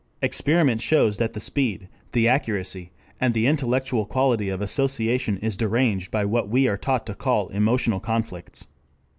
Experiment 0.23 0.81
shows 0.81 1.17
that 1.19 1.33
the 1.33 1.39
speed, 1.39 1.87
the 2.11 2.27
accuracy, 2.27 2.89
and 3.19 3.35
the 3.35 3.45
intellectual 3.45 4.03
quality 4.03 4.49
of 4.49 4.59
association 4.59 5.37
is 5.37 5.55
deranged 5.55 6.09
by 6.09 6.25
what 6.25 6.49
we 6.49 6.67
are 6.67 6.75
taught 6.75 7.05
to 7.05 7.13
call 7.13 7.49
emotional 7.49 7.99
conflicts. 7.99 8.65